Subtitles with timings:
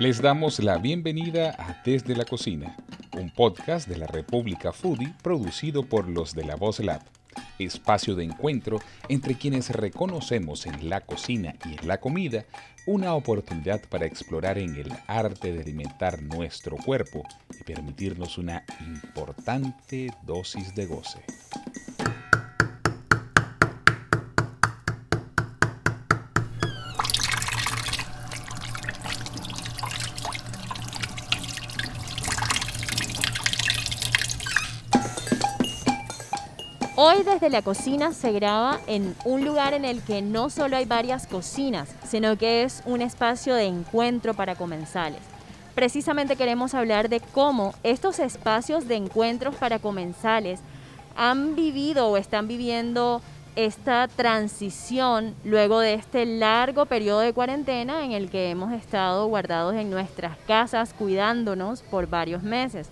[0.00, 2.76] Les damos la bienvenida a Desde la Cocina,
[3.16, 7.00] un podcast de la República Foodie producido por los de la Voz Lab,
[7.60, 12.44] espacio de encuentro entre quienes reconocemos en la cocina y en la comida
[12.86, 17.22] una oportunidad para explorar en el arte de alimentar nuestro cuerpo
[17.60, 21.20] y permitirnos una importante dosis de goce.
[37.16, 40.84] Hoy desde la cocina se graba en un lugar en el que no solo hay
[40.84, 45.20] varias cocinas, sino que es un espacio de encuentro para comensales.
[45.76, 50.58] Precisamente queremos hablar de cómo estos espacios de encuentros para comensales
[51.14, 53.22] han vivido o están viviendo
[53.54, 59.76] esta transición luego de este largo periodo de cuarentena en el que hemos estado guardados
[59.76, 62.88] en nuestras casas cuidándonos por varios meses.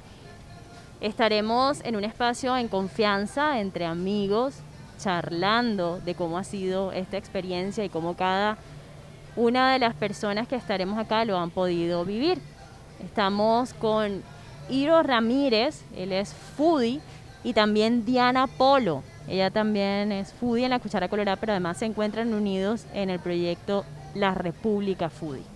[1.02, 4.54] Estaremos en un espacio en confianza entre amigos,
[5.00, 8.56] charlando de cómo ha sido esta experiencia y cómo cada
[9.34, 12.38] una de las personas que estaremos acá lo han podido vivir.
[13.02, 14.22] Estamos con
[14.70, 17.00] Iro Ramírez, él es foodie,
[17.42, 19.02] y también Diana Polo.
[19.26, 23.18] Ella también es foodie en la Cuchara Colorada, pero además se encuentran unidos en el
[23.18, 25.51] proyecto La República Foodie.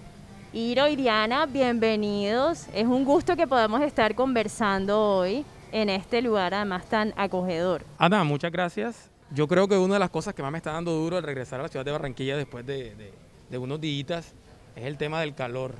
[0.56, 2.66] Iro y Diana, bienvenidos.
[2.72, 7.84] Es un gusto que podamos estar conversando hoy en este lugar además tan acogedor.
[7.98, 9.10] Ana, muchas gracias.
[9.30, 11.60] Yo creo que una de las cosas que más me está dando duro al regresar
[11.60, 13.12] a la ciudad de Barranquilla después de,
[13.52, 14.32] unos días
[14.74, 15.74] es el tema del calor.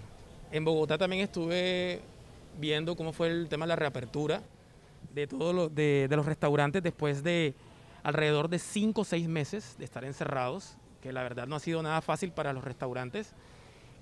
[0.53, 2.03] En Bogotá también estuve
[2.61, 4.43] viendo cómo fue el tema de la reapertura
[5.15, 7.55] de todos los, de, de los restaurantes después de
[8.03, 11.83] alrededor de 5 o 6 meses de estar encerrados, que la verdad no ha sido
[11.83, 13.33] nada fácil para los restaurantes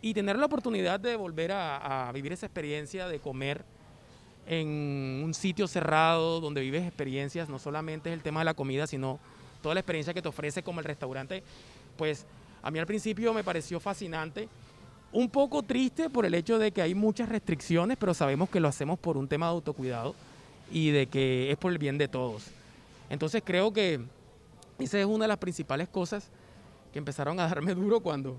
[0.05, 3.65] y tener la oportunidad de volver a, vivir esa experiencia de comer
[4.47, 8.87] en un sitio cerrado donde vives experiencias, no solamente es el tema de la comida,
[8.87, 9.19] sino
[9.63, 11.43] toda la experiencia que te ofrece como el restaurante,
[11.97, 12.27] pues
[12.63, 14.47] a mí al principio me pareció fascinante,
[15.11, 18.69] un poco triste por el hecho de que hay muchas restricciones, pero sabemos que lo
[18.69, 20.15] hacemos por un tema de autocuidado
[20.71, 22.49] y de que es por el bien de todos.
[23.09, 24.01] Entonces creo que
[24.79, 26.29] esa es una de las principales cosas
[26.93, 28.39] que empezaron a darme duro cuando,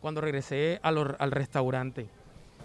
[0.00, 2.08] cuando regresé al restaurante.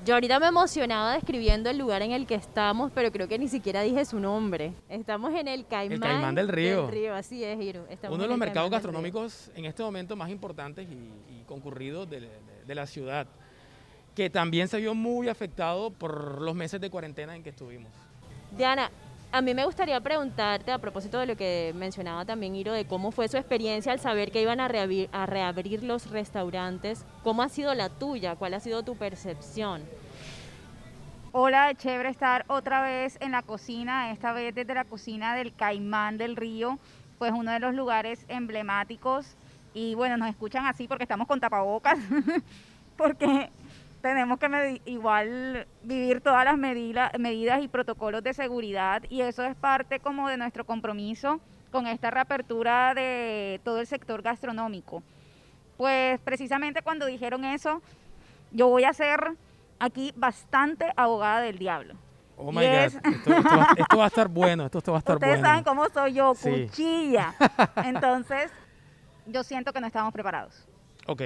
[0.05, 3.47] Yo ahorita me emocionaba describiendo el lugar en el que estamos, pero creo que ni
[3.47, 4.73] siquiera dije su nombre.
[4.89, 7.15] Estamos en el Caimán, el Caimán del Río.
[7.15, 7.85] así es, Giro.
[8.09, 12.27] Uno de los mercados gastronómicos en este momento más importantes y, concurridos de,
[12.65, 13.27] de, la ciudad,
[14.15, 17.91] que también se vio muy afectado por los meses de cuarentena en que estuvimos.
[18.57, 18.89] Diana,
[19.33, 23.11] a mí me gustaría preguntarte, a propósito de lo que mencionaba también Iro, de cómo
[23.11, 27.03] fue su experiencia al saber que iban a reabrir, los restaurantes.
[27.23, 28.35] ¿Cómo ha sido la tuya?
[28.35, 29.81] ¿Cuál ha sido tu percepción?
[31.31, 36.19] Hola, chévere estar otra vez en la cocina, esta vez desde la cocina del Caimán
[36.19, 36.77] del Río,
[37.17, 39.35] pues uno de los lugares emblemáticos.
[39.73, 41.97] Y bueno, nos escuchan así porque estamos con tapabocas,
[42.97, 43.49] porque
[44.03, 50.01] tenemos que igual vivir todas las medidas y protocolos de seguridad y eso es parte
[50.01, 51.39] como de nuestro compromiso
[51.71, 55.01] con esta reapertura de todo el sector gastronómico.
[55.77, 57.81] Pues precisamente cuando dijeron eso,
[58.51, 59.37] yo voy a ser
[59.79, 61.93] aquí bastante abogada del diablo.
[62.35, 65.47] Oh my God, esto, va, a estar bueno, esto, va a estar Ustedes bueno.
[65.47, 67.33] saben cómo soy yo, cuchilla.
[67.85, 68.51] Entonces,
[69.27, 70.67] yo siento que no estamos preparados.
[71.07, 71.21] Ok.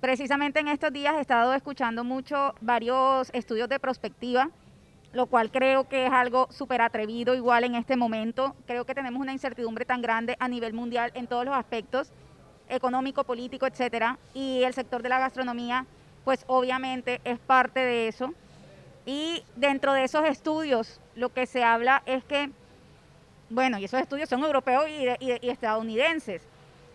[0.00, 4.48] Precisamente en estos días he estado escuchando mucho varios estudios de prospectiva,
[5.12, 8.54] lo cual creo que es algo súper atrevido igual en este momento.
[8.68, 12.12] Creo que tenemos una incertidumbre tan grande a nivel mundial en todos los aspectos,
[12.68, 15.84] económico, político, etcétera, y el sector de la gastronomía,
[16.24, 18.32] pues obviamente es parte de eso.
[19.04, 22.50] Y dentro de esos estudios, lo que se habla es que,
[23.50, 26.42] bueno, y esos estudios son europeos y, y estadounidenses,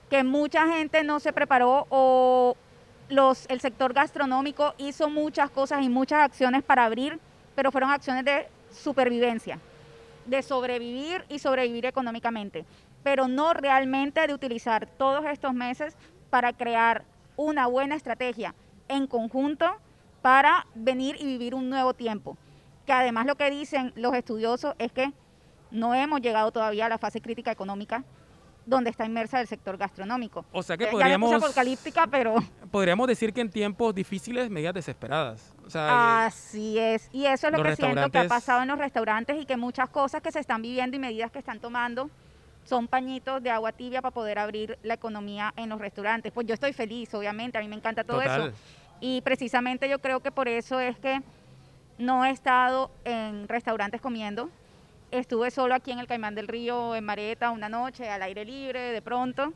[0.09, 2.55] que mucha gente no se preparó o
[3.09, 7.19] el sector gastronómico hizo muchas cosas y muchas acciones para abrir,
[7.55, 9.59] pero fueron acciones de supervivencia,
[10.25, 12.65] de sobrevivir y sobrevivir económicamente,
[13.03, 15.95] pero no realmente de utilizar todos estos meses
[16.29, 17.03] para crear
[17.35, 18.55] una buena estrategia
[18.87, 19.65] en conjunto
[20.21, 22.37] para venir y vivir un nuevo tiempo.
[22.85, 25.11] Que además lo que dicen los estudiosos es que
[25.71, 28.03] no hemos llegado todavía a la fase crítica económica
[28.65, 30.45] donde está inmersa el sector gastronómico.
[30.51, 31.33] O sea que podríamos...
[31.33, 32.35] apocalíptica, pero...
[32.71, 35.53] Podríamos decir que en tiempos difíciles, medidas desesperadas.
[35.75, 37.09] Así es.
[37.11, 39.89] Y eso es lo que siento que ha pasado en los restaurantes y que muchas
[39.89, 42.09] cosas que se están viviendo y medidas que están tomando
[42.63, 46.31] son pañitos de agua tibia para poder abrir la economía en los restaurantes.
[46.31, 48.51] Pues yo estoy feliz, obviamente, a mí me encanta todo eso.
[48.99, 51.21] Y precisamente yo creo que por eso es que
[51.97, 54.49] no he estado en restaurantes comiendo.
[55.13, 58.79] Estuve solo aquí en el Caimán del Río, en Mareta, una noche, al aire libre,
[58.79, 59.53] de pronto.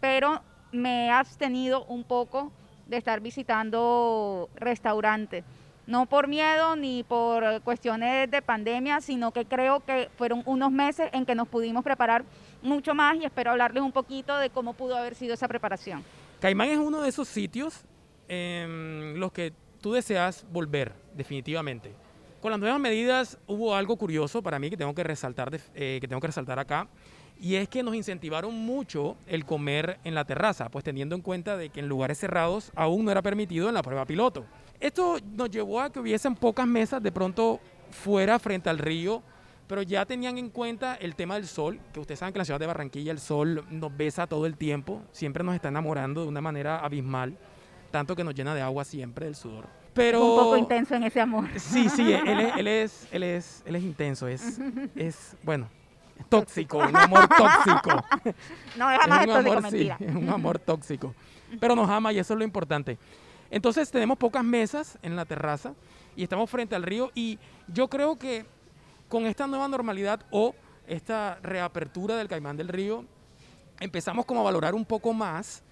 [0.00, 0.40] Pero
[0.70, 2.52] me he abstenido un poco
[2.86, 5.44] de estar visitando restaurantes.
[5.88, 11.10] No por miedo ni por cuestiones de pandemia, sino que creo que fueron unos meses
[11.12, 12.24] en que nos pudimos preparar
[12.62, 16.04] mucho más y espero hablarles un poquito de cómo pudo haber sido esa preparación.
[16.38, 17.84] Caimán es uno de esos sitios
[18.28, 21.92] en los que tú deseas volver, definitivamente.
[22.42, 26.08] Con las nuevas medidas hubo algo curioso para mí que tengo que resaltar, eh, que
[26.08, 26.88] tengo que resaltar acá,
[27.40, 31.56] y es que nos incentivaron mucho el comer en la terraza, pues teniendo en cuenta
[31.56, 34.44] de que en lugares cerrados aún no era permitido en la prueba piloto.
[34.80, 37.60] Esto nos llevó a que hubiesen pocas mesas de pronto
[37.92, 39.22] fuera frente al río,
[39.68, 42.44] pero ya tenían en cuenta el tema del sol, que ustedes saben que en la
[42.46, 46.26] ciudad de Barranquilla el sol nos besa todo el tiempo, siempre nos está enamorando de
[46.26, 47.38] una manera abismal,
[47.92, 49.81] tanto que nos llena de agua siempre del sudor.
[49.94, 51.48] Pero, un poco intenso en ese amor.
[51.56, 54.58] Sí, sí, él es, él es, él es, él es intenso, es,
[54.96, 55.68] es, bueno,
[56.28, 58.04] tóxico, un amor tóxico.
[58.76, 59.98] No, es jamás un es tóxico, amor, mentira.
[59.98, 61.14] sí, es un amor tóxico.
[61.60, 62.98] Pero nos ama y eso es lo importante.
[63.50, 65.74] Entonces tenemos pocas mesas en la terraza
[66.16, 68.46] y estamos frente al río y yo creo que
[69.08, 70.54] con esta nueva normalidad o
[70.86, 73.04] esta reapertura del Caimán del Río,
[73.78, 75.62] empezamos como a valorar un poco más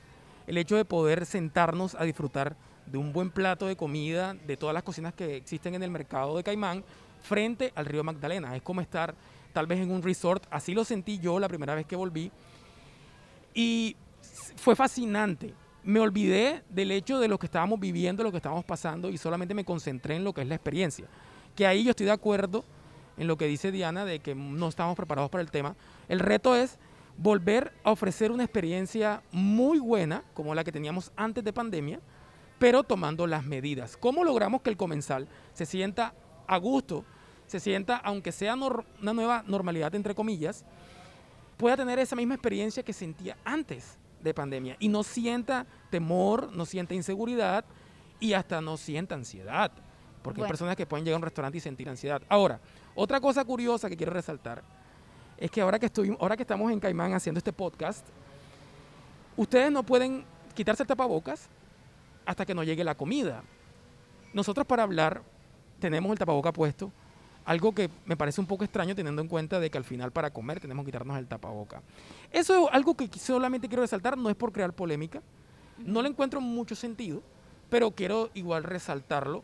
[0.46, 2.56] el hecho de poder sentarnos a disfrutar
[2.90, 6.36] de un buen plato de comida, de todas las cocinas que existen en el mercado
[6.36, 6.84] de Caimán,
[7.22, 8.56] frente al río Magdalena.
[8.56, 9.14] Es como estar
[9.52, 12.30] tal vez en un resort, así lo sentí yo la primera vez que volví.
[13.54, 13.96] Y
[14.56, 15.54] fue fascinante.
[15.82, 19.54] Me olvidé del hecho de lo que estábamos viviendo, lo que estábamos pasando y solamente
[19.54, 21.06] me concentré en lo que es la experiencia.
[21.56, 22.64] Que ahí yo estoy de acuerdo
[23.16, 25.74] en lo que dice Diana de que no estamos preparados para el tema.
[26.08, 26.78] El reto es
[27.16, 32.00] volver a ofrecer una experiencia muy buena, como la que teníamos antes de pandemia,
[32.60, 33.96] pero tomando las medidas.
[33.96, 36.12] ¿Cómo logramos que el comensal se sienta
[36.46, 37.06] a gusto,
[37.46, 40.66] se sienta, aunque sea una nueva normalidad, entre comillas,
[41.56, 46.66] pueda tener esa misma experiencia que sentía antes de pandemia y no sienta temor, no
[46.66, 47.64] sienta inseguridad
[48.20, 49.72] y hasta no sienta ansiedad?
[50.22, 52.20] Porque hay personas que pueden llegar a un restaurante y sentir ansiedad.
[52.28, 52.60] Ahora,
[52.94, 54.62] otra cosa curiosa que quiero resaltar
[55.38, 58.06] es que ahora que, estoy, ahora que estamos en Caimán haciendo este podcast,
[59.34, 61.48] ustedes no pueden quitarse el tapabocas
[62.30, 63.42] hasta que no llegue la comida.
[64.32, 65.22] Nosotros para hablar
[65.80, 66.92] tenemos el tapaboca puesto,
[67.44, 70.30] algo que me parece un poco extraño teniendo en cuenta de que al final para
[70.30, 71.82] comer tenemos que quitarnos el tapaboca.
[72.30, 75.22] Eso es algo que solamente quiero resaltar, no es por crear polémica,
[75.78, 77.20] no le encuentro mucho sentido,
[77.68, 79.42] pero quiero igual resaltarlo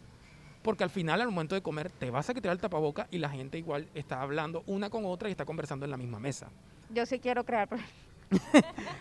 [0.63, 3.31] porque al final al momento de comer te vas a quitar el tapaboca y la
[3.31, 6.49] gente igual está hablando una con otra y está conversando en la misma mesa.
[6.91, 7.67] Yo sí quiero crear.
[7.69, 7.79] pro-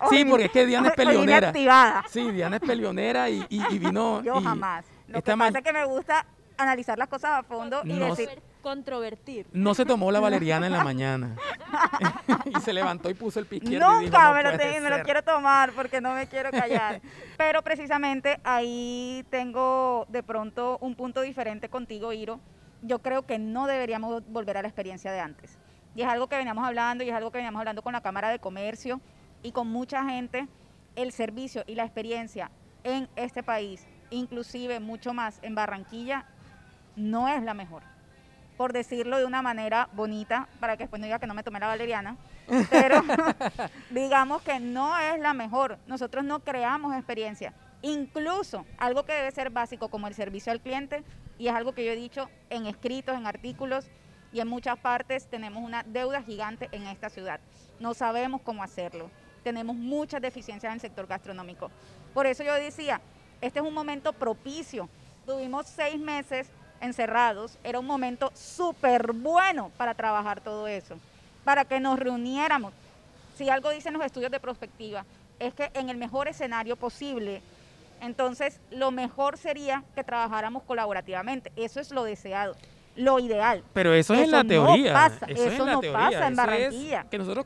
[0.09, 0.95] Sí, porque es que Diana es
[1.43, 2.03] activada.
[2.09, 4.21] Sí, Diana es peleonera y, y- y vino.
[4.23, 4.85] Yo y jamás.
[5.07, 6.25] Lo que pasa es que me gusta
[6.57, 8.29] analizar las cosas a fondo y No decir,
[8.61, 9.45] Controvertir.
[9.53, 11.35] No se tomó la valeriana en la mañana.
[12.45, 14.81] y se levantó y puso el pie izquierdo y dijo, Nunca "No me, lo, te-
[14.81, 15.05] me lo ser".
[15.05, 16.99] quiero tomar porque no me quiero callar.
[17.37, 22.39] Pero precisamente ahí tengo de pronto un punto diferente contigo, Iro.
[22.81, 25.57] Yo creo que no deberíamos volver a la experiencia de antes.
[25.95, 28.29] Y es algo que veníamos hablando y es algo que veníamos hablando con la Cámara
[28.29, 28.99] de Comercio
[29.41, 30.47] y con mucha gente.
[30.95, 32.51] El servicio y la experiencia
[32.83, 36.25] en este país, inclusive mucho más en Barranquilla,
[36.95, 37.83] no es la mejor
[38.57, 41.59] por decirlo de una manera bonita, para que después no diga que no me tomé
[41.59, 42.17] la valeriana,
[42.69, 43.03] pero
[43.89, 45.77] digamos que no es la mejor.
[45.87, 47.53] Nosotros no creamos experiencia.
[47.81, 51.03] Incluso algo que debe ser básico como el servicio al cliente,
[51.37, 53.87] y es algo que yo he dicho en escritos, en artículos
[54.35, 57.39] y en muchas partes, tenemos una deuda gigante en esta ciudad.
[57.79, 59.09] No sabemos cómo hacerlo.
[59.45, 61.71] Tenemos muchas deficiencias en el sector gastronómico.
[62.13, 62.99] Por eso yo decía,
[63.39, 64.89] este es un momento propicio.
[65.25, 66.49] Tuvimos seis meses
[66.81, 70.97] encerrados, era un momento súper bueno para trabajar todo eso,
[71.45, 72.73] para que nos reuniéramos.
[73.37, 75.05] Si algo dicen los estudios de prospectiva,
[75.39, 77.41] es que en el mejor escenario posible,
[78.01, 81.53] entonces lo mejor sería que trabajáramos colaborativamente.
[81.55, 82.57] Eso es lo deseado,
[82.95, 83.63] lo ideal.
[83.73, 84.93] Pero eso es en la no teoría.
[84.93, 85.99] pasa, eso es en la no teoría.
[85.99, 87.03] pasa en eso es Barranquilla.
[87.09, 87.45] que nosotros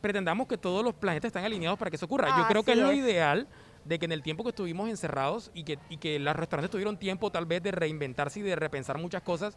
[0.00, 2.36] pretendamos que todos los planetas están alineados para que eso ocurra.
[2.38, 3.46] Yo creo que es lo ideal
[3.84, 6.96] de que en el tiempo que estuvimos encerrados y que, y que los restaurantes tuvieron
[6.96, 9.56] tiempo tal vez de reinventarse y de repensar muchas cosas,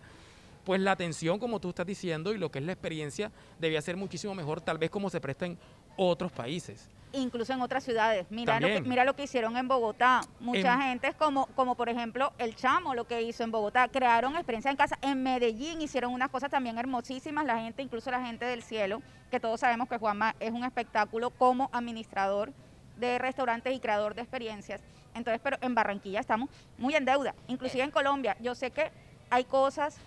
[0.65, 3.97] pues la atención, como tú estás diciendo, y lo que es la experiencia, debía ser
[3.97, 5.57] muchísimo mejor, tal vez como se presta en
[5.97, 6.89] otros países.
[7.13, 8.25] Incluso en otras ciudades.
[8.29, 10.21] Mira lo, que, mira lo que hicieron en Bogotá.
[10.39, 13.87] Mucha En- gente es como, como por ejemplo el Chamo lo que hizo en Bogotá.
[13.87, 14.97] Crearon experiencia en casa.
[15.01, 17.45] En Medellín hicieron unas cosas también hermosísimas.
[17.45, 19.01] La gente, incluso la gente del cielo,
[19.31, 22.51] que todos sabemos que Juanma es un espectáculo como administrador
[22.97, 24.81] de restaurantes y creador de experiencias.
[25.15, 28.35] Entonces, pero en Barranquilla estamos muy en deuda, inclusive en Colombia.
[28.39, 28.91] Yo sé que
[29.29, 29.97] hay cosas,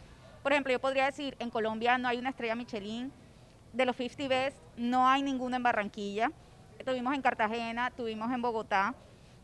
[0.42, 3.12] por ejemplo, yo podría decir, en Colombia no hay una estrella Michelin,
[3.72, 6.30] de los 50 Best no hay ninguna en Barranquilla,
[6.84, 8.94] tuvimos en Cartagena, tuvimos en Bogotá,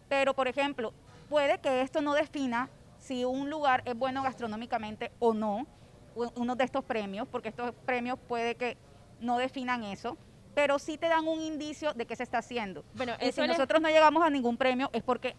[0.08, 0.92] pero por ejemplo,
[1.28, 5.66] puede que esto no defina si un lugar es bueno gastronómicamente o no,
[6.14, 8.76] uno de estos premios, porque estos premios puede que
[9.20, 10.16] no definan eso,
[10.54, 12.84] pero sí te dan un indicio de qué se está haciendo.
[12.94, 15.34] Bueno, y si nosotros no llegamos a ningún premio es porque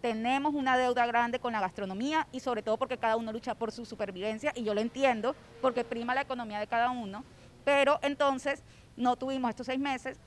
[0.00, 3.72] tenemos una deuda grande con la gastronomía y sobre todo porque cada uno lucha por
[3.72, 7.24] su supervivencia y yo lo entiendo porque prima la economía de cada uno,
[7.64, 8.62] pero entonces
[8.96, 10.18] no tuvimos estos seis meses,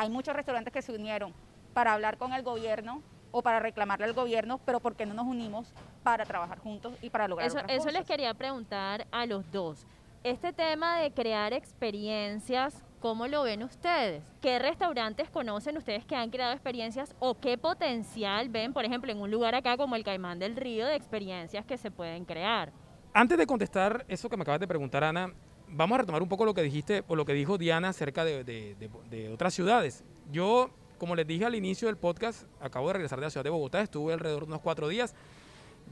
[0.00, 1.34] hay muchos restaurantes que se unieron
[1.74, 3.02] para hablar con el gobierno
[3.32, 7.10] o para reclamarle al gobierno, pero ¿por qué no nos unimos para trabajar juntos y
[7.10, 9.86] para lograr eso, eso les quería preguntar a los dos.
[10.24, 14.22] Este tema de crear experiencias ¿Cómo lo ven ustedes?
[14.42, 19.22] ¿Qué restaurantes conocen ustedes que han creado experiencias o qué potencial ven, por ejemplo, en
[19.22, 22.72] un lugar acá como el Caimán del Río de experiencias que se pueden crear?
[23.14, 25.32] Antes de contestar eso que me acabas de preguntar, Ana,
[25.72, 29.30] vamos a retomar un poco lo que dijiste o lo que dijo Diana acerca de,
[29.32, 30.04] otras ciudades.
[30.30, 33.50] Yo, como les dije al inicio del podcast, acabo de regresar de la ciudad de
[33.50, 35.14] Bogotá, estuve alrededor de unos cuatro días.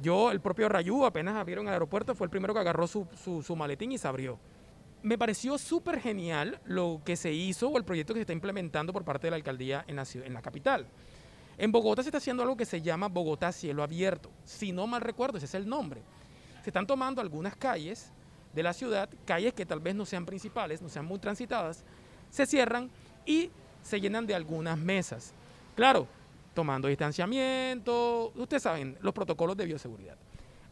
[0.02, 3.92] Yo, el propio Rayú, apenas abrieron el aeropuerto, fue el primero que agarró su, maletín
[3.92, 4.38] y se abrió
[5.00, 8.92] me pareció súper genial lo que se hizo o el proyecto que se está implementando
[8.92, 10.88] por parte de la alcaldía en la, en la capital.
[11.56, 14.32] En Bogotá se está haciendo algo que se llama Bogotá Cielo Abierto.
[14.44, 16.02] Si no mal recuerdo, ese es el nombre.
[16.64, 18.12] Se están tomando algunas calles
[18.58, 21.84] de la ciudad, calles que tal vez no sean principales, no sean muy transitadas,
[22.28, 22.90] se cierran
[23.24, 25.32] y se llenan de algunas mesas.
[25.76, 26.08] Claro,
[26.54, 30.16] tomando distanciamiento, ustedes saben, los protocolos de bioseguridad.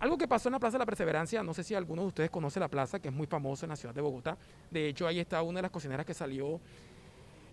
[0.01, 2.29] Algo que pasó en la Plaza de la Perseverancia, no sé si alguno de ustedes
[2.29, 4.37] conoce la plaza, que es muy famosa en la ciudad de Bogotá.
[4.69, 6.61] De hecho, ahí está una de las cocineras que salió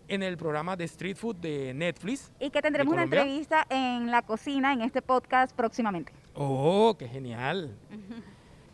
[0.08, 2.32] en el programa de Street Food de Netflix.
[2.40, 6.12] Y que tendremos una entrevista en la cocina, en este podcast próximamente.
[6.34, 7.78] Oh, qué genial.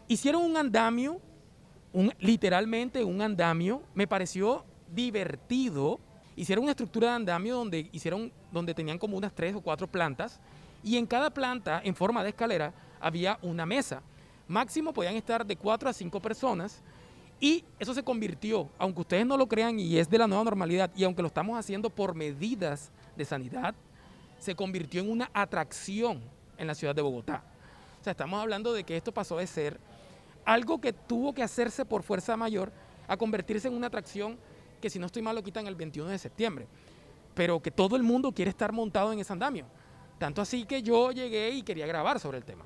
[0.07, 1.21] Hicieron un andamio,
[2.19, 5.99] literalmente un andamio, me pareció divertido.
[6.35, 10.39] Hicieron una estructura de andamio donde, hicieron, donde tenían como unas tres o cuatro plantas
[10.83, 14.01] y en cada planta, en forma de escalera, había una mesa.
[14.47, 16.81] Máximo podían estar de cuatro a cinco personas
[17.39, 20.91] y eso se convirtió, aunque ustedes no lo crean y es de la nueva normalidad
[20.95, 23.75] y aunque lo estamos haciendo por medidas de sanidad,
[24.39, 26.21] se convirtió en una atracción
[26.57, 27.43] en la ciudad de Bogotá.
[27.99, 29.79] O sea, estamos hablando de que esto pasó de ser
[30.45, 32.71] algo que tuvo que hacerse por fuerza mayor
[33.07, 34.37] a convertirse en una atracción
[34.81, 36.67] que si no estoy mal lo quitan el 21 de septiembre,
[37.33, 39.65] pero que todo el mundo quiere estar montado en ese andamio.
[40.17, 42.65] Tanto así que yo llegué y quería grabar sobre el tema.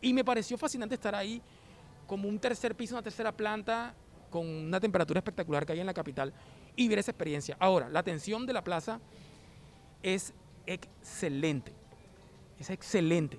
[0.00, 1.42] Y me pareció fascinante estar ahí
[2.06, 3.94] como un tercer piso, una tercera planta,
[4.30, 6.32] con una temperatura espectacular que hay en la capital
[6.76, 7.56] y ver esa experiencia.
[7.58, 9.00] Ahora, la atención de la plaza
[10.02, 10.32] es
[10.66, 11.72] excelente.
[12.58, 13.38] Es excelente.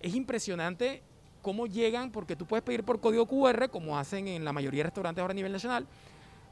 [0.00, 1.02] Es impresionante
[1.48, 4.84] cómo llegan, porque tú puedes pedir por código QR, como hacen en la mayoría de
[4.84, 5.86] restaurantes ahora a nivel nacional,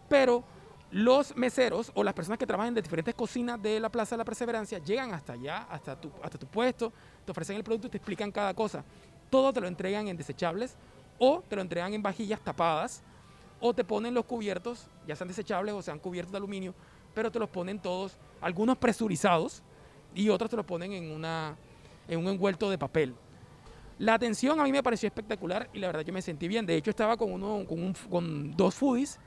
[0.09, 0.43] pero
[0.91, 4.25] los meseros o las personas que trabajan en diferentes cocinas de la Plaza de la
[4.25, 6.93] Perseverancia llegan hasta allá, hasta tu, hasta tu puesto,
[7.25, 8.85] te ofrecen el producto y te explican cada cosa
[9.31, 10.77] todo te lo entregan en desechables
[11.19, 13.03] o te lo entregan en vajillas tapadas
[13.61, 16.75] o te ponen los cubiertos, ya sean desechables o sean cubiertos de aluminio,
[17.15, 19.63] pero te los ponen todos, algunos presurizados
[20.15, 21.57] y otros te los ponen en, una,
[22.09, 23.15] en un envuelto de papel.
[23.99, 26.67] La atención a mí me pareció espectacular y la verdad yo me sentí bien.
[26.67, 29.19] De hecho estaba con, uno, con, con dos foodies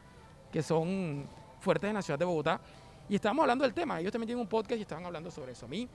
[0.52, 1.26] que son
[1.60, 2.62] fuertes en la ciudad de Bogotá
[3.10, 4.00] y estábamos hablando del tema.
[4.00, 5.66] Ellos también tienen un podcast y estaban hablando sobre eso.
[5.66, 5.90] A mí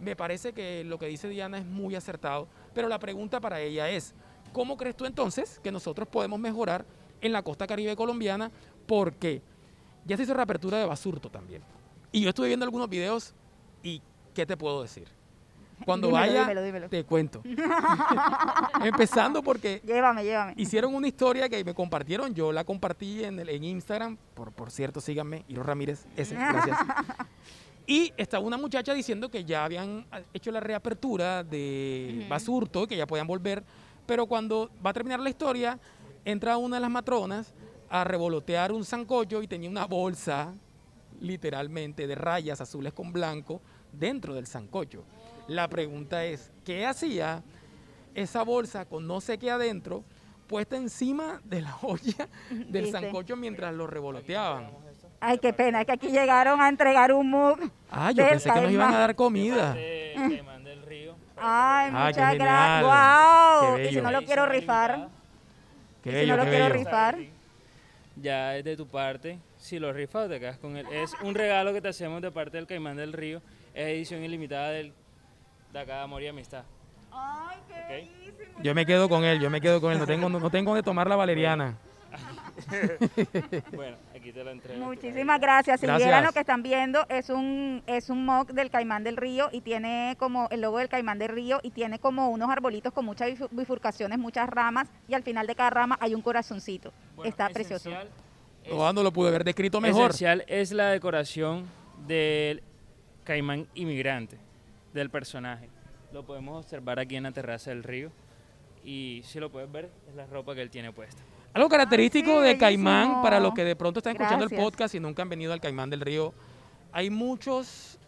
[0.00, 3.90] me parece que lo que dice Diana es muy acertado, pero la pregunta para ella
[3.90, 4.14] es,
[4.52, 6.86] ¿cómo crees tú entonces que nosotros podemos mejorar
[7.20, 8.50] en la costa caribe colombiana?
[8.86, 9.42] Porque
[10.06, 11.62] ya se hizo reapertura de Basurto también.
[12.10, 13.34] Y yo estuve viendo algunos videos
[13.82, 14.00] y
[14.34, 15.08] ¿qué te puedo decir?
[15.84, 16.48] Cuando vaya,
[16.88, 17.42] te cuento.
[18.84, 20.54] Empezando porque llévame, llévame.
[20.56, 22.34] hicieron una historia que me compartieron.
[22.34, 24.16] Yo la compartí en, el, en Instagram.
[24.34, 26.06] Por, por cierto, síganme, Iro Ramírez.
[26.16, 26.78] Ese, gracias.
[27.86, 33.06] Y estaba una muchacha diciendo que ya habían hecho la reapertura de Basurto, que ya
[33.06, 33.64] podían volver,
[34.06, 35.78] pero cuando va a terminar la historia,
[36.24, 37.52] entra una de las matronas
[37.90, 40.54] a revolotear un zancocho y tenía una bolsa,
[41.20, 43.60] literalmente, de rayas azules con blanco
[43.92, 45.04] dentro del zancocho.
[45.48, 47.42] La pregunta es, ¿qué hacía
[48.14, 50.04] esa bolsa con no sé qué adentro
[50.46, 54.70] puesta encima de la olla del sancocho mientras lo revoloteaban?
[55.20, 57.58] Ay, qué pena, que aquí llegaron a entregar un mug.
[57.90, 59.76] Ah, yo pensé que nos iban a dar comida.
[61.36, 62.82] Ay, muchas gracias.
[62.82, 63.78] Wow.
[63.78, 65.08] Y si no lo quiero rifar.
[66.02, 67.18] Qué si no lo quiero rifar.
[68.16, 69.38] Ya es de tu parte.
[69.56, 70.86] Si lo rifas, te quedas con él.
[70.90, 73.40] Es un regalo que te hacemos de parte del Caimán del Río.
[73.74, 74.92] Es edición ilimitada del
[75.72, 76.64] de acá de Amor y Amistad.
[77.10, 77.88] Ay, qué Ok.
[77.88, 78.62] bellísimo.
[78.62, 79.98] Yo me quedo con él, yo me quedo con él.
[79.98, 81.76] No tengo, no, no tengo que tomar la valeriana.
[83.74, 84.84] Bueno, aquí te lo entrego.
[84.84, 85.80] Muchísimas gracias.
[85.80, 86.06] Si Gracias.
[86.06, 89.62] vieran lo que están viendo, es un, es un mock del Caimán del Río y
[89.62, 93.28] tiene como el logo del Caimán del Río y tiene como unos arbolitos con muchas
[93.30, 96.92] bifu- bifurcaciones, muchas ramas y al final de cada rama hay un corazoncito.
[97.16, 97.90] Bueno, Está precioso.
[97.90, 97.96] es-
[99.02, 100.10] lo pude haber descrito mejor.
[100.10, 101.64] Esencial es la decoración
[102.06, 102.62] del
[103.24, 104.38] caimán inmigrante,
[104.92, 105.68] del personaje.
[106.12, 108.10] Lo podemos observar aquí en la terraza del río.
[108.84, 111.22] Y si lo puedes ver, es la ropa que él tiene puesta.
[111.54, 113.22] Algo característico sí, de Caimán, bellísimo.
[113.22, 115.90] para los que de pronto están escuchando el podcast y nunca han venido al Caimán
[115.90, 116.32] del Río,
[116.92, 117.98] hay muchos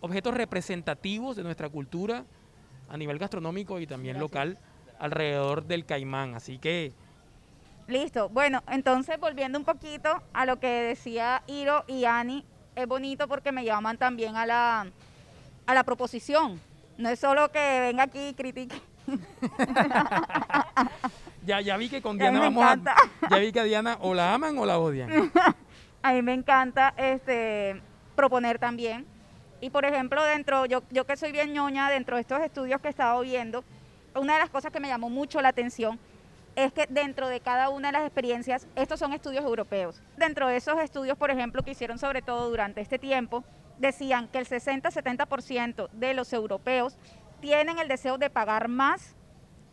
[0.00, 2.24] objetos representativos de nuestra cultura
[2.88, 4.58] a nivel gastronómico y también local
[4.98, 6.34] alrededor del Caimán.
[6.34, 6.92] Así que
[7.90, 8.28] Listo.
[8.28, 12.44] Bueno, entonces volviendo un poquito a lo que decía Iro y Ani,
[12.76, 14.86] es bonito porque me llaman también a la,
[15.66, 16.60] a la proposición.
[16.98, 18.80] No es solo que venga aquí y critique.
[21.46, 22.76] ya, ya vi que con Diana vamos a...
[23.30, 25.32] Ya vi que a Diana o la aman o la odian.
[26.02, 27.80] A mí me encanta este
[28.16, 29.06] proponer también.
[29.60, 32.88] Y por ejemplo, dentro, yo, yo que soy bien ñoña, dentro de estos estudios que
[32.88, 33.64] he estado viendo,
[34.14, 35.98] una de las cosas que me llamó mucho la atención
[36.56, 40.02] es que dentro de cada una de las experiencias, estos son estudios europeos.
[40.16, 43.44] Dentro de esos estudios, por ejemplo, que hicieron sobre todo durante este tiempo,
[43.80, 46.96] decían que el 60-70% de los europeos
[47.40, 49.16] tienen el deseo de pagar más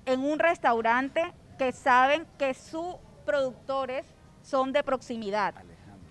[0.06, 2.96] en un restaurante que saben que sus
[3.26, 4.06] productores
[4.42, 5.54] son de proximidad,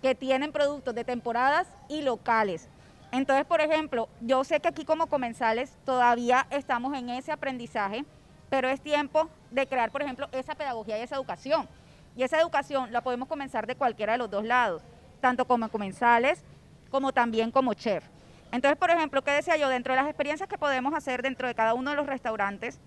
[0.03, 2.69] que tienen productos de temporadas y locales.
[3.11, 8.05] Entonces, por ejemplo, yo sé que aquí como comensales todavía estamos en ese aprendizaje,
[8.51, 11.67] pero es tiempo de crear, por ejemplo, esa pedagogía y esa educación.
[12.15, 14.83] Y esa educación la podemos comenzar de cualquiera de los dos lados,
[15.21, 16.45] tanto como comensales
[16.91, 18.05] como también como chef.
[18.53, 19.69] Entonces, por ejemplo, ¿qué decía yo?
[19.69, 22.81] Dentro de las experiencias que podemos hacer dentro de cada uno de los restaurantes,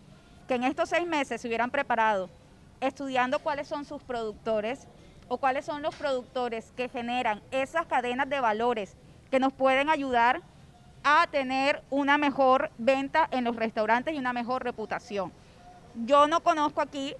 [0.48, 2.30] que en estos seis meses se hubieran preparado
[2.82, 4.88] estudiando cuáles son sus productores
[5.28, 8.96] o cuáles son los productores que generan esas cadenas de valores
[9.30, 10.42] que nos pueden ayudar
[11.04, 15.32] a tener una mejor venta en los restaurantes y una mejor reputación.
[16.06, 17.16] Yo no conozco aquí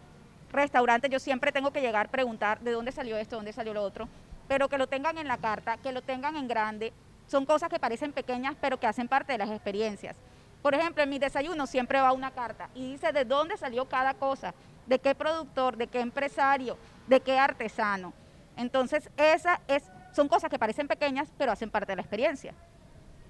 [0.52, 3.84] restaurantes, yo siempre tengo que llegar a preguntar de dónde salió esto, dónde salió lo
[3.84, 4.08] otro,
[4.50, 6.92] pero que lo tengan en la carta, que lo tengan en grande,
[7.28, 10.18] son cosas que parecen pequeñas, pero que hacen parte de las experiencias.
[10.64, 14.16] Por ejemplo, en mi desayuno siempre va una carta y dice de dónde salió cada
[14.16, 14.56] cosa,
[14.88, 18.12] de qué productor, de qué empresario, de qué artesano.
[18.58, 19.84] Entonces, esas es,
[20.14, 22.56] son cosas que parecen pequeñas, pero hacen parte de la experiencia.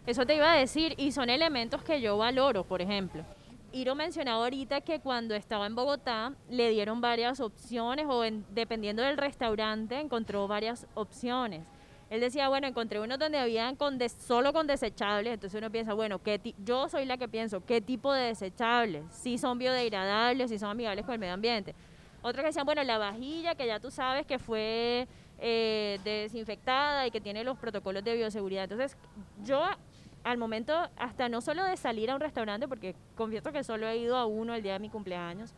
[0.08, 3.26] Eso te iba a decir, y son elementos que yo valoro, por ejemplo.
[3.72, 9.04] Iro mencionaba ahorita que cuando estaba en Bogotá le dieron varias opciones o en- dependiendo
[9.04, 11.62] del restaurante encontró varias opciones.
[12.10, 15.94] Él decía, bueno, encontré unos donde habían con des- solo con desechables, entonces uno piensa,
[15.94, 19.04] bueno, ¿qué yo soy la que pienso, ¿qué tipo de desechables?
[19.12, 21.76] Si son biodegradables, si son amigables con el medio ambiente.
[22.24, 27.12] Otros que decían, bueno, la vajilla que ya tú sabes que fue eh, desinfectada y
[27.12, 28.64] que tiene los protocolos de bioseguridad.
[28.64, 28.98] Entonces,
[29.46, 29.64] yo
[30.24, 33.98] al momento, hasta no solo de salir a un restaurante, porque confieso que solo he
[33.98, 35.54] ido a uno el día de mi cumpleaños,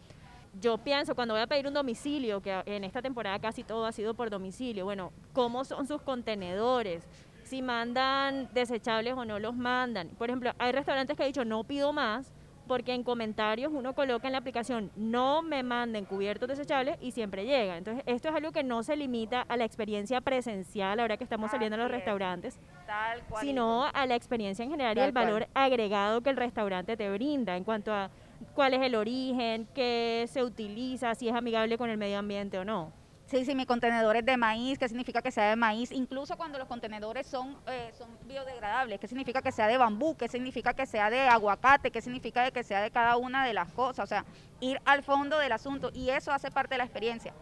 [0.60, 3.91] yo pienso cuando voy a pedir un domicilio, que en esta temporada casi todo ha
[3.91, 7.04] sido por domicilio, bueno, ¿cómo son sus contenedores?
[7.43, 10.10] Si mandan desechables o no los mandan.
[10.10, 12.32] Por ejemplo, hay restaurantes que han dicho no pido más
[12.72, 17.44] porque en comentarios uno coloca en la aplicación no me manden cubiertos desechables y siempre
[17.44, 17.76] llega.
[17.76, 21.52] Entonces, esto es algo que no se limita a la experiencia presencial ahora que estamos
[21.52, 23.46] saliendo a los restaurantes, Tal cual.
[23.46, 25.26] sino a la experiencia en general y el cual.
[25.26, 28.10] valor agregado que el restaurante te brinda en cuanto a
[28.56, 32.64] cuál es el origen, qué se utiliza, si es amigable con el medio ambiente o
[32.64, 32.94] no.
[33.32, 35.94] Sí, sí, mi contenedor es de maíz, ¿qué significa que sea de maíz?
[35.94, 40.17] Incluso cuando los contenedores son, eh, son biodegradables, ¿qué significa que sea de bambú?
[40.17, 41.91] ¿Qué significa que sea de aguacate?
[41.91, 44.04] ¿Qué significa de que sea de cada una de las cosas?
[44.04, 44.26] O sea,
[44.60, 47.34] ir al fondo del asunto y eso hace parte de la experiencia.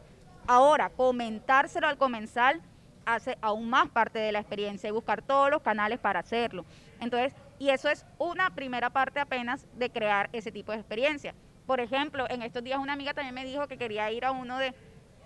[0.45, 2.61] Ahora, comentárselo al comensal
[3.07, 6.65] hace aún más parte de la experiencia y buscar todos los canales para hacerlo.
[6.99, 11.33] Entonces, y eso es una primera parte apenas de crear ese tipo de experiencia.
[11.65, 14.57] Por ejemplo, en estos días una amiga también me dijo que quería ir a uno
[14.57, 14.73] de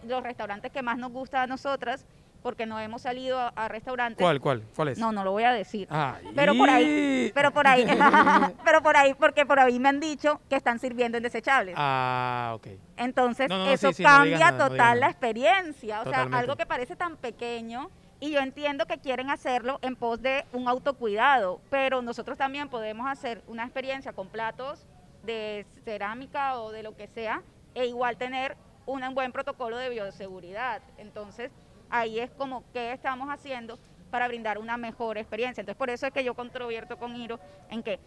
[0.06, 2.06] los restaurantes que más nos gusta a nosotras,
[2.42, 4.22] porque no hemos salido a, a restaurantes.
[4.22, 4.64] ¿Cuál, cuál?
[4.76, 4.98] ¿Cuál es?
[5.00, 5.88] No, no lo voy a decir.
[6.36, 7.86] Pero por ahí, pero por ahí,
[8.66, 11.76] pero por ahí, porque por ahí me han dicho que están sirviendo en desechables.
[11.78, 12.68] Ah, ok.
[12.98, 16.02] Entonces, No, no, no, eso sí, sí, cambia no total la experiencia.
[16.02, 16.32] O Totalmente.
[16.32, 17.90] sea, algo que parece tan pequeño.
[18.20, 23.06] Y yo entiendo que quieren hacerlo en pos de un autocuidado, pero nosotros también podemos
[23.10, 24.86] hacer una experiencia con platos
[25.24, 27.42] de cerámica o de lo que sea,
[27.76, 30.82] e igual tener un buen protocolo de bioseguridad.
[30.98, 31.52] Entonces,
[31.90, 33.80] ahí es como qué estamos haciendo
[34.12, 35.62] para brindar una mejor experiencia.
[35.62, 38.00] Entonces, por eso es que yo controvierto con Iro en que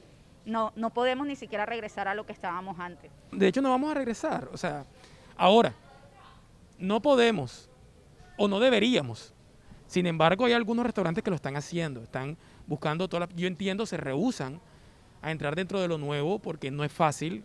[0.44, 3.10] no, no podemos ni siquiera regresar a lo que estábamos antes.
[3.32, 4.48] De hecho, no vamos a regresar.
[4.52, 4.84] O sea,
[5.36, 5.74] ahora,
[6.78, 7.68] no podemos
[8.36, 9.34] o no deberíamos.
[9.86, 12.02] Sin embargo, hay algunos restaurantes que lo están haciendo.
[12.02, 12.36] Están
[12.66, 13.28] buscando todas.
[13.34, 14.60] Yo entiendo, se rehusan
[15.22, 17.44] a entrar dentro de lo nuevo porque no es fácil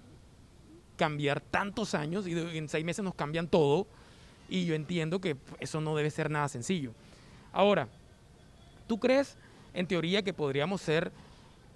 [1.02, 3.88] cambiar tantos años y en seis meses nos cambian todo.
[4.48, 6.92] Y yo entiendo que eso no debe ser nada sencillo.
[7.52, 7.88] Ahora,
[8.86, 9.36] ¿tú crees
[9.74, 11.12] en teoría que podríamos ser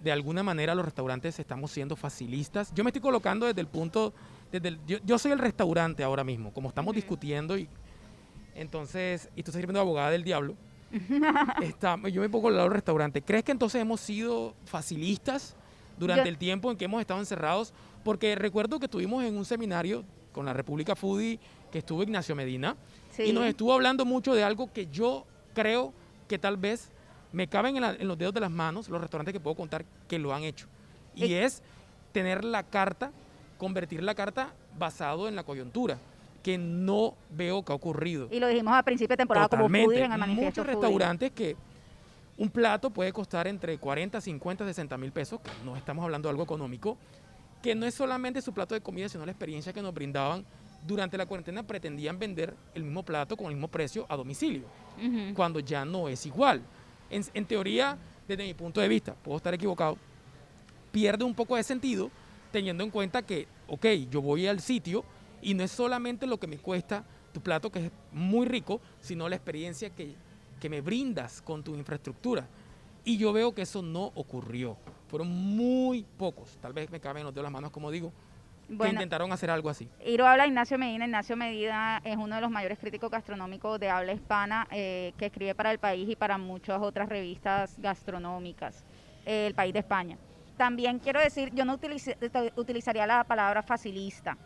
[0.04, 2.72] de alguna manera los restaurantes estamos siendo facilistas?
[2.76, 4.14] Yo me estoy colocando desde el punto,
[4.52, 7.68] desde el- yo, yo soy el restaurante ahora mismo, como estamos discutiendo y
[8.54, 10.56] entonces, y tú estás sirviendo de abogada del diablo.
[11.64, 13.24] está- yo me pongo al lado del restaurante.
[13.24, 15.56] ¿Crees que entonces hemos sido facilistas
[15.98, 17.74] durante Yo- el tiempo en que hemos estado encerrados?
[18.06, 21.40] Porque recuerdo que estuvimos en un seminario con la República Foodie
[21.72, 22.76] que estuvo Ignacio Medina
[23.10, 23.24] Sí.
[23.24, 25.92] y nos estuvo hablando mucho de algo que yo creo
[26.28, 26.92] que tal vez
[27.34, 29.86] me caben en, la- en los dedos de las manos los restaurantes que puedo contar
[30.08, 30.68] que lo han hecho.
[31.16, 31.46] Y Eh.
[31.46, 31.64] es
[32.12, 33.12] tener la carta,
[33.58, 35.98] convertir la carta basado en la coyuntura,
[36.44, 38.28] que no veo que ha ocurrido.
[38.32, 39.86] Y lo dijimos a principio de temporada como Totalmente.
[39.88, 41.56] foodie en el manifiesto Muchos restaurantes que
[42.38, 46.32] un plato puede costar entre 40, 50, 60 mil pesos, que no estamos hablando de
[46.32, 46.98] algo económico,
[47.62, 50.46] que no es solamente su plato de comida, sino la experiencia que nos brindaban
[50.86, 54.66] durante la cuarentena, pretendían vender el mismo plato con el mismo precio a domicilio,
[55.34, 56.62] cuando ya no es igual.
[57.10, 59.98] En, en teoría, desde mi punto de vista, puedo estar equivocado,
[60.92, 62.12] pierde un poco de sentido
[62.52, 65.04] teniendo en cuenta que, ok, yo voy al sitio
[65.42, 69.28] y no es solamente lo que me cuesta tu plato, que es muy rico, sino
[69.28, 70.16] la experiencia que,
[70.60, 72.48] que me brindas con tu infraestructura.
[73.04, 74.78] Y yo veo que eso no ocurrió.
[75.08, 78.12] Fueron muy pocos, tal vez me caben los dedos de las manos, como digo,
[78.68, 79.88] que intentaron hacer algo así.
[80.04, 81.06] Iro habla Ignacio Medina.
[81.06, 85.54] Ignacio Medina es uno de los mayores críticos gastronómicos de habla hispana eh, que escribe
[85.54, 88.84] para El País y para muchas otras revistas gastronómicas,
[89.26, 90.18] eh, El País de España.
[90.58, 94.38] También quiero decir, yo no utilice- te- utilizaría la palabra facilista,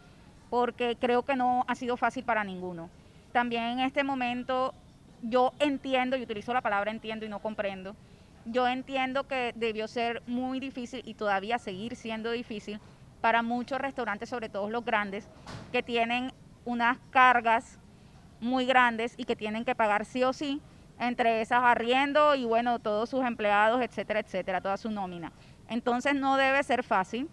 [0.50, 2.90] porque creo que no ha sido fácil para ninguno.
[3.32, 4.74] También en este momento
[5.22, 7.96] yo entiendo, y utilizo la palabra entiendo y no comprendo,
[8.46, 12.80] yo entiendo que debió ser muy difícil y todavía seguir siendo difícil
[13.22, 15.28] para muchos restaurantes, sobre todo los grandes,
[15.72, 16.32] que tienen
[16.66, 17.80] unas cargas
[18.40, 20.62] muy grandes y que tienen que pagar sí o sí,
[21.00, 25.32] entre esas arriendo y bueno, todos sus empleados, etcétera, etcétera, toda su nómina.
[25.70, 27.30] Entonces no debe ser fácil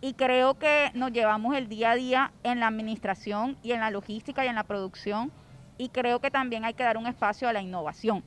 [0.00, 3.90] y creo que nos llevamos el día a día en la administración y en la
[3.90, 5.30] logística y en la producción
[5.78, 8.22] y creo que también hay que dar un espacio a la innovación.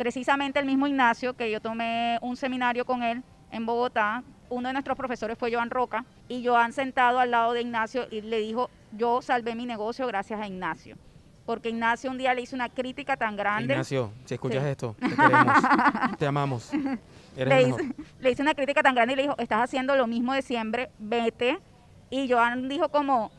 [0.00, 4.72] Precisamente el mismo Ignacio, que yo tomé un seminario con él en Bogotá, uno de
[4.72, 8.70] nuestros profesores fue Joan Roca y Joan sentado al lado de Ignacio y le dijo,
[8.92, 10.96] yo salvé mi negocio gracias a Ignacio.
[11.44, 13.74] Porque Ignacio un día le hizo una crítica tan grande.
[13.74, 14.70] Ignacio, si escuchas Sí.
[14.70, 15.54] esto, te queremos,
[16.18, 16.72] te amamos.
[17.36, 17.76] Eres le hizo,
[18.20, 20.88] le hizo una crítica tan grande y le dijo, estás haciendo lo mismo de siempre,
[20.98, 21.58] vete.
[22.08, 23.30] Y Joan dijo como,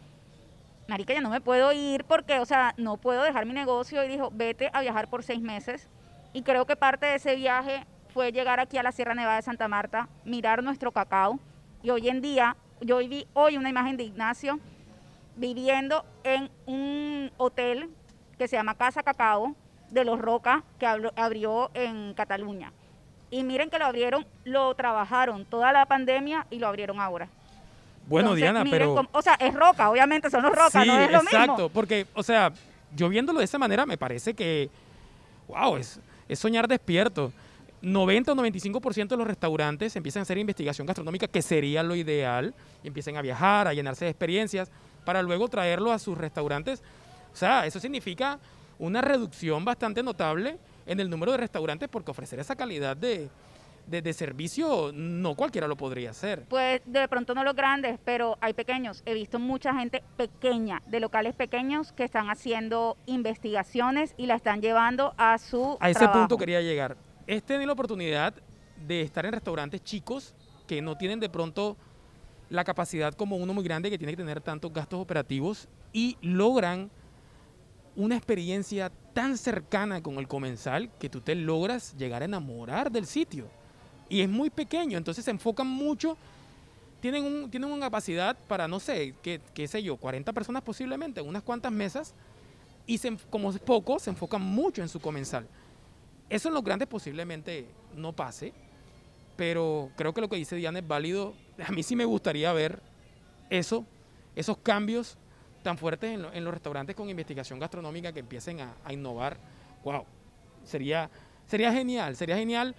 [0.87, 4.05] marica, yo no me puedo ir porque, o sea, no puedo dejar mi negocio.
[4.05, 5.89] Y dijo, vete a viajar por seis meses.
[6.33, 9.41] Y creo que parte de ese viaje fue llegar aquí a la Sierra Nevada de
[9.41, 11.39] Santa Marta, mirar nuestro cacao.
[11.83, 14.59] Y hoy en día, yo vi hoy una imagen de Ignacio
[15.35, 17.89] viviendo en un hotel
[18.37, 19.55] que se llama Casa Cacao
[19.89, 22.71] de los Roca, que abrió en Cataluña.
[23.29, 27.27] Y miren que lo abrieron, lo trabajaron toda la pandemia y lo abrieron ahora.
[28.07, 28.95] Bueno, Entonces, Diana, pero...
[28.95, 31.69] cómo- o sea, es roca, obviamente son los rocas, sí, no es lo exacto, mismo.
[31.69, 32.51] porque, o sea,
[32.95, 34.69] yo viéndolo de esa manera me parece que,
[35.47, 35.99] wow, es,
[36.31, 37.33] es soñar despierto.
[37.81, 42.53] 90 o 95% de los restaurantes empiezan a hacer investigación gastronómica, que sería lo ideal,
[42.83, 44.71] y empiezan a viajar, a llenarse de experiencias,
[45.03, 46.81] para luego traerlo a sus restaurantes.
[47.33, 48.39] O sea, eso significa
[48.79, 53.29] una reducción bastante notable en el número de restaurantes, porque ofrecer esa calidad de,
[53.91, 56.45] de- de servicio no cualquiera lo podría hacer.
[56.49, 59.03] Pues de pronto no los grandes, pero hay pequeños.
[59.05, 64.61] He visto mucha gente pequeña, de locales pequeños, que están haciendo investigaciones y la están
[64.61, 66.19] llevando a su A ese trabajo.
[66.19, 66.95] punto quería llegar.
[67.27, 68.33] He tenido la oportunidad
[68.87, 70.33] de estar en restaurantes chicos
[70.67, 71.77] que no tienen de pronto
[72.49, 76.89] la capacidad como uno muy grande que tiene que tener tantos gastos operativos y logran
[77.95, 83.05] una experiencia tan cercana con el comensal que tú te logras llegar a enamorar del
[83.05, 83.49] sitio.
[84.11, 86.17] Y es muy pequeño, entonces se enfocan mucho,
[86.99, 91.21] tienen, un, tienen una capacidad para, no sé, qué, qué sé yo, 40 personas posiblemente,
[91.21, 92.13] unas cuantas mesas,
[92.85, 95.47] y se, como es poco, se enfocan mucho en su comensal.
[96.29, 98.53] Eso en los grandes posiblemente no pase,
[99.37, 101.33] pero creo que lo que dice Diana es válido.
[101.67, 102.81] A mí sí me gustaría ver
[103.49, 103.85] eso,
[104.35, 105.17] esos cambios
[105.63, 109.37] tan fuertes en, lo- en los restaurantes con investigación gastronómica que empiecen a, a innovar.
[109.85, 110.05] Wow,
[110.65, 111.09] sería,
[111.47, 112.75] sería genial, sería genial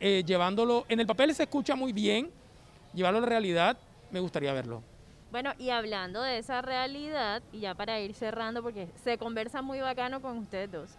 [0.00, 0.84] eh, llevándolo.
[0.88, 2.30] En el papel se escucha muy bien,
[2.94, 3.76] llevarlo a la realidad,
[4.10, 4.82] me gustaría verlo.
[5.30, 9.80] Bueno, y hablando de esa realidad, y ya para ir cerrando, porque se conversa muy
[9.80, 10.90] bacano con ustedes dos.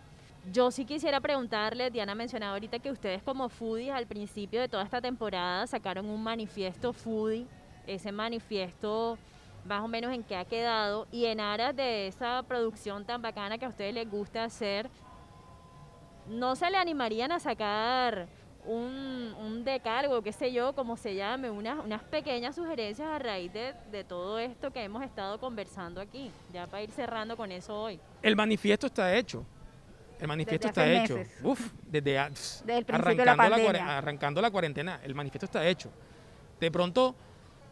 [0.52, 4.84] Yo sí quisiera preguntarle, Diana mencionaba ahorita que ustedes como foodies al principio de toda
[4.84, 7.46] esta temporada sacaron un manifiesto foodie,
[7.86, 9.18] ese manifiesto
[9.66, 13.58] más o menos en qué ha quedado y en aras de esa producción tan bacana
[13.58, 14.90] que a ustedes les gusta hacer,
[16.28, 18.28] ¿no se le animarían a sacar
[18.66, 23.52] un, un decálogo, qué sé yo, como se llame, unas, unas pequeñas sugerencias a raíz
[23.54, 27.76] de, de todo esto que hemos estado conversando aquí, ya para ir cerrando con eso
[27.80, 28.00] hoy?
[28.22, 29.46] El manifiesto está hecho.
[30.20, 31.16] El manifiesto Desde está hecho.
[31.18, 31.40] meses.
[31.44, 35.00] Uf, desde, a- Desde el principio de la arrancando, la arrancando la cuarentena.
[35.04, 35.90] El manifiesto está hecho.
[36.60, 37.16] De pronto...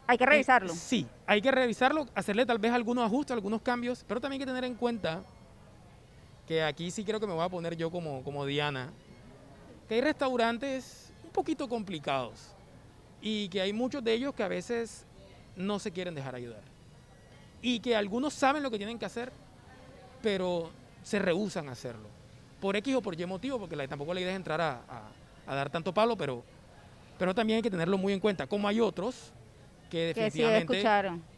[0.06, 0.72] Hay que eh, revisarlo.
[0.72, 4.50] sí, hay que revisarlo, hacerle tal vez algunos ajustes, algunos cambios, pero también hay que
[4.50, 5.20] tener en cuenta
[6.46, 8.90] que aquí sí creo que me voy a poner yo como, como Diana,
[9.88, 12.48] que hay restaurantes un poquito complicados
[13.20, 15.04] y que hay muchos de ellos que a veces
[15.56, 16.60] no se quieren dejar ayudar.
[17.62, 19.32] Y que algunos saben lo que tienen que hacer,
[20.22, 20.70] pero
[21.02, 22.08] se rehusan a hacerlo.
[22.60, 25.10] Por X o por Y motivo, porque la- tampoco la idea es entrar a, a-
[25.46, 26.44] a dar tanto palo, pero,
[27.18, 28.46] pero también hay que tenerlo muy en cuenta.
[28.46, 29.32] Como hay otros
[29.90, 30.76] que Que sí definitivamente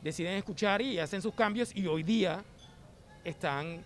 [0.03, 2.43] deciden escuchar y hacen sus cambios y hoy día
[3.25, 3.83] están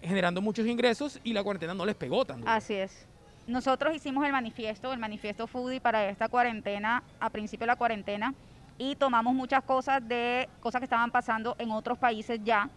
[0.00, 2.50] generando muchos ingresos y la cuarentena no les pegó tan duro.
[2.50, 3.06] Así es.
[3.46, 8.34] Nosotros hicimos el manifiesto, el manifiesto Foodie para esta cuarentena, a principio de la cuarentena,
[8.78, 12.70] y tomamos muchas cosas de cosas que estaban pasando en otros países ya.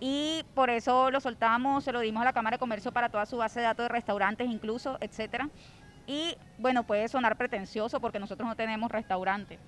[0.00, 3.26] Y por eso lo soltamos, se lo dimos a la Cámara de Comercio para toda
[3.26, 5.48] su base de datos de restaurantes incluso, etcétera.
[6.06, 9.58] Y bueno, puede sonar pretencioso porque nosotros no tenemos restaurante,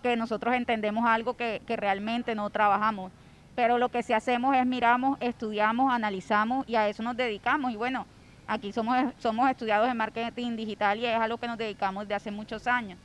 [0.00, 3.10] que nosotros entendemos algo que, que realmente no trabajamos.
[3.56, 7.72] Pero lo que sí hacemos es miramos, estudiamos, analizamos y a eso nos dedicamos.
[7.72, 8.06] Y bueno,
[8.46, 12.14] aquí somos, somos estudiados en marketing digital y es a lo que nos dedicamos desde
[12.14, 12.98] hace muchos años.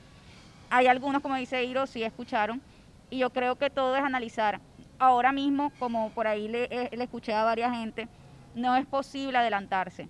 [0.70, 2.62] Hay algunos, como dice Iro, sí escucharon
[3.10, 4.60] y yo creo que todo es analizar.
[5.00, 8.08] Ahora mismo, como por ahí le, eh, le escuché a varias gente,
[8.56, 10.08] no es posible adelantarse.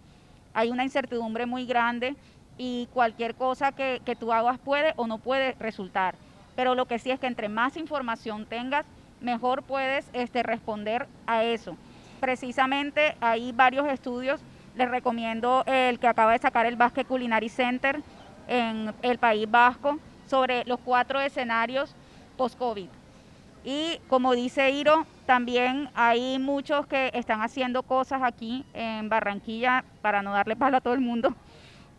[0.53, 2.15] Hay una incertidumbre muy grande
[2.57, 6.15] y cualquier cosa que, que tú hagas puede o no puede resultar.
[6.55, 8.85] Pero lo que sí es que entre más información tengas,
[9.21, 11.77] mejor puedes este, responder a eso.
[12.19, 14.41] Precisamente hay varios estudios,
[14.75, 18.01] les recomiendo el que acaba de sacar el Basque Culinary Center
[18.47, 21.95] en el País Vasco sobre los cuatro escenarios
[22.37, 22.87] post-COVID.
[23.63, 30.21] Y como dice Iro, también hay muchos que están haciendo cosas aquí en Barranquilla, para
[30.21, 31.35] no darle palo a todo el mundo,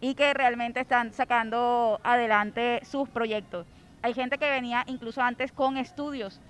[0.01, 3.67] y que realmente están sacando adelante sus proyectos.
[4.03, 6.41] Hay gente que venía incluso antes con estudios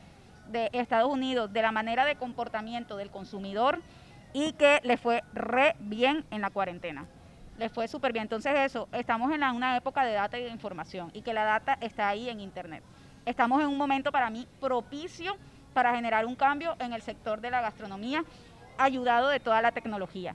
[0.48, 3.80] de Estados Unidos de la manera de comportamiento del consumidor
[4.32, 7.06] y que le fue re bien en la cuarentena.
[7.58, 8.22] Les fue súper bien.
[8.24, 11.44] Entonces eso, estamos en la- una época de data y de información y que la
[11.44, 12.82] data está ahí en Internet.
[13.26, 15.36] Estamos en un momento para mí propicio
[15.74, 18.24] para generar un cambio en el sector de la gastronomía,
[18.78, 20.34] ayudado de toda la tecnología.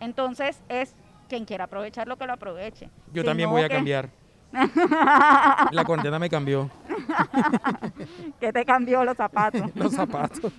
[0.00, 0.94] Entonces es
[1.28, 2.88] quien quiera aprovechar lo que lo aproveche.
[3.12, 4.10] Yo Si también no, voy a que- cambiar.
[5.70, 6.70] La cuarentena me cambió.
[8.40, 9.62] Que te cambió los zapatos.
[9.74, 10.52] Los zapatos,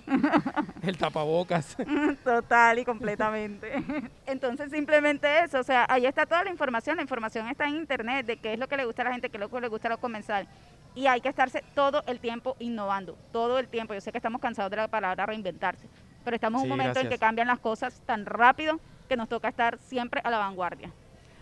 [0.82, 1.76] el tapabocas.
[2.24, 3.82] Total y completamente.
[4.26, 8.26] Entonces simplemente eso, o sea, ahí está toda la información, la información está en internet
[8.26, 9.68] de qué es lo que le gusta a la gente, qué es lo que le
[9.68, 10.48] gusta a los comensales.
[10.94, 13.94] Y hay que estarse todo el tiempo innovando, todo el tiempo.
[13.94, 15.88] Yo sé que estamos cansados de la palabra reinventarse,
[16.24, 18.78] pero estamos en un momento en que cambian las cosas tan rápido
[19.08, 20.90] que nos toca estar siempre a la vanguardia.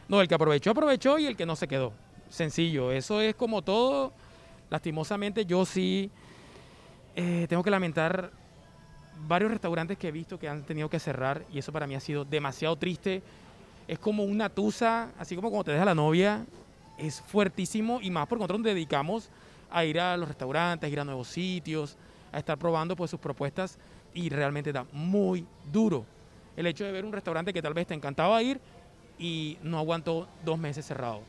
[0.08, 1.92] No, el que aprovechó, aprovechó y el que no se quedó.
[2.30, 4.12] Sencillo, eso es como todo.
[4.70, 6.10] Lastimosamente yo sí
[7.16, 8.30] eh, tengo que lamentar
[9.26, 12.00] varios restaurantes que he visto que han tenido que cerrar y eso para mí ha
[12.00, 13.22] sido demasiado triste.
[13.88, 16.46] Es como una tusa, así como cuando te deja la novia,
[16.96, 19.28] es fuertísimo y más porque nosotros nos dedicamos
[19.70, 21.96] a ir a los restaurantes, a ir a nuevos sitios,
[22.32, 23.76] a estar probando pues sus propuestas
[24.14, 26.04] y realmente da muy duro
[26.56, 28.60] el hecho de ver un restaurante que tal vez te encantaba ir
[29.18, 31.22] y no aguantó dos meses cerrado.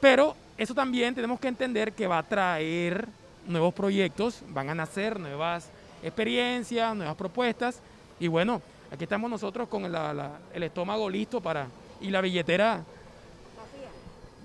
[0.00, 3.08] Pero eso también tenemos que entender que va a traer
[3.46, 5.70] nuevos proyectos, van a nacer nuevas
[6.02, 7.80] experiencias, nuevas propuestas.
[8.20, 8.60] Y bueno,
[8.92, 11.66] aquí estamos nosotros con el estómago listo para
[12.00, 12.84] y la billetera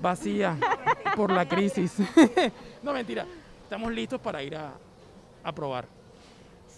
[0.02, 0.58] vacía
[1.16, 1.94] por la crisis.
[2.84, 3.26] no, mentira.
[3.64, 4.74] Estamos listos para ir a,
[5.44, 5.86] a probar.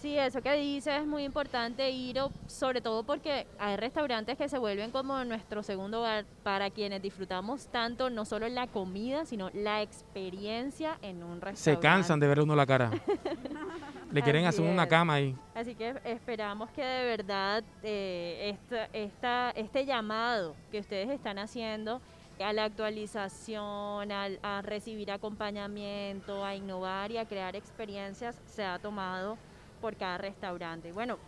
[0.06, 4.56] Sí, eso que dices es muy importante, Iro, sobre todo porque hay restaurantes que se
[4.56, 9.82] vuelven como nuestro segundo hogar para quienes disfrutamos tanto no solo la comida, sino la
[9.82, 11.58] experiencia en un restaurante.
[11.58, 12.92] Se cansan de verle uno la cara.
[14.12, 15.34] Le quieren Así hacer una cama ahí.
[15.56, 22.00] Así que esperamos que de verdad eh, esta, esta, este llamado que ustedes están haciendo
[22.38, 28.78] a la actualización, al- a, recibir acompañamiento, a innovar y a crear experiencias se ha
[28.78, 29.36] tomado
[29.80, 30.92] por cada restaurante.
[30.92, 31.18] Bueno,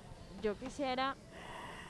[0.42, 1.14] yo quisiera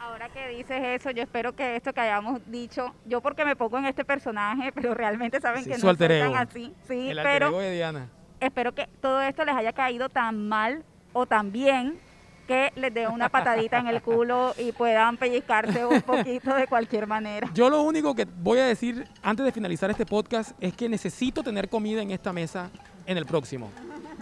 [0.01, 3.79] Ahora que dices eso, yo espero que esto que hayamos dicho, yo porque me pongo
[3.79, 6.37] en este personaje, pero realmente saben Sí, que su no ego.
[6.37, 6.73] así.
[6.87, 8.09] Sí, El alter pero ego de Diana.
[8.39, 11.99] espero que todo esto les haya caído tan mal o tan bien
[12.47, 17.09] que les dé una patadita en el culo y puedan pellizcarse un poquito de cualquier
[17.09, 17.51] manera.
[17.53, 21.43] Yo lo único que voy a decir antes de finalizar este podcast es que necesito
[21.43, 22.71] tener comida en esta mesa
[23.05, 23.71] en el próximo.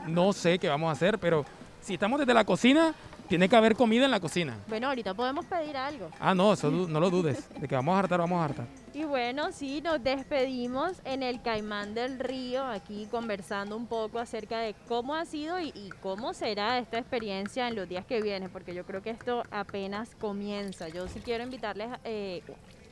[0.09, 1.45] No sé qué vamos a hacer, pero
[1.87, 2.97] si estamos desde la cocina,
[3.29, 4.59] tiene que haber comida en la cocina.
[4.67, 6.11] Bueno, ahorita podemos pedir algo.
[6.19, 7.49] Ah, no, eso no lo dudes.
[7.61, 8.67] De que vamos a hartar, vamos a hartar.
[8.93, 14.59] Y bueno, sí, nos despedimos en el Caimán del Río, aquí conversando un poco acerca
[14.59, 18.51] de cómo ha sido y, y cómo será esta experiencia en los días que vienen,
[18.51, 20.89] porque yo creo que esto apenas comienza.
[20.89, 22.43] Yo sí quiero invitarles eh,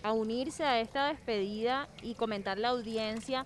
[0.05, 3.45] a unirse a esta despedida y comentar la audiencia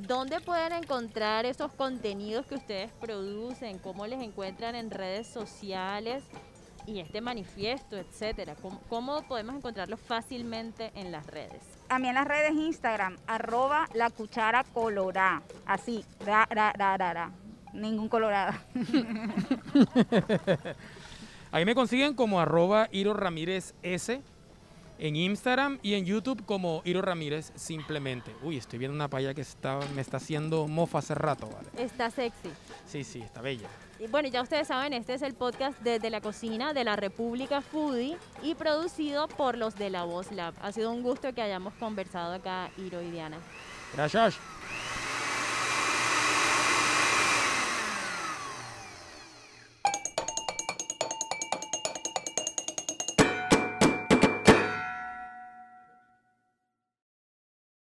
[0.00, 6.22] dónde pueden encontrar esos contenidos que ustedes producen, cómo les encuentran en redes sociales
[6.86, 8.54] y este manifiesto, etcétera.
[8.62, 11.62] ¿Cómo, cómo podemos encontrarlo fácilmente en las redes?
[11.88, 15.42] A mí en las redes Instagram, arroba la cuchara colorada.
[15.66, 17.30] Así, ra, ra, ra, ra, ra.
[17.72, 18.62] Ningún colorada.
[21.52, 24.22] Ahí me consiguen como arroba Iro Ramírez S
[24.98, 28.34] en Instagram y en YouTube como Iro Ramírez simplemente.
[28.42, 31.68] Uy, estoy viendo una paya que está, me está haciendo mofa hace rato, ¿vale?
[31.82, 32.50] Está sexy.
[32.86, 33.68] Sí, sí, está bella.
[33.98, 37.62] Y bueno, ya ustedes saben, este es el podcast desde la cocina de la República
[37.62, 40.54] Foodie y producido por los de La Voz Lab.
[40.60, 43.38] Ha sido un gusto que hayamos conversado acá, Iro y Diana.
[43.94, 44.38] Gracias.